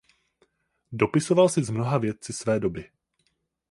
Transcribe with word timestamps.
Dopisoval 0.91 1.49
si 1.49 1.63
s 1.63 1.69
mnoha 1.69 1.97
vědci 1.97 2.33
své 2.33 2.59
doby. 2.59 2.89